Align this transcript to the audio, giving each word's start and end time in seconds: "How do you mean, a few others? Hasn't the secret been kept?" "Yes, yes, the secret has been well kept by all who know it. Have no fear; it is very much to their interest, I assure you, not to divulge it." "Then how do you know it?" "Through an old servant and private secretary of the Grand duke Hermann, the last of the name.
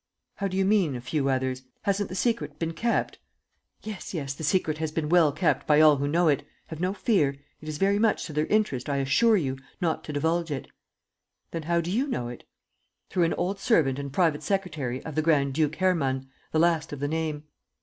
"How 0.37 0.47
do 0.47 0.57
you 0.57 0.65
mean, 0.65 0.95
a 0.95 0.99
few 1.01 1.29
others? 1.29 1.61
Hasn't 1.83 2.09
the 2.09 2.15
secret 2.15 2.57
been 2.57 2.73
kept?" 2.73 3.19
"Yes, 3.83 4.15
yes, 4.15 4.33
the 4.33 4.43
secret 4.43 4.79
has 4.79 4.91
been 4.91 5.09
well 5.09 5.31
kept 5.31 5.67
by 5.67 5.79
all 5.79 5.97
who 5.97 6.07
know 6.07 6.27
it. 6.27 6.43
Have 6.69 6.79
no 6.81 6.91
fear; 6.91 7.35
it 7.61 7.69
is 7.69 7.77
very 7.77 7.99
much 7.99 8.25
to 8.25 8.33
their 8.33 8.47
interest, 8.47 8.89
I 8.89 8.97
assure 8.97 9.37
you, 9.37 9.59
not 9.79 10.03
to 10.05 10.13
divulge 10.13 10.49
it." 10.49 10.67
"Then 11.51 11.61
how 11.69 11.81
do 11.81 11.91
you 11.91 12.07
know 12.07 12.29
it?" 12.29 12.45
"Through 13.11 13.25
an 13.25 13.35
old 13.35 13.59
servant 13.59 13.99
and 13.99 14.11
private 14.11 14.41
secretary 14.41 15.05
of 15.05 15.13
the 15.13 15.21
Grand 15.21 15.53
duke 15.53 15.75
Hermann, 15.75 16.27
the 16.51 16.57
last 16.57 16.91
of 16.91 16.99
the 16.99 17.07
name. 17.07 17.43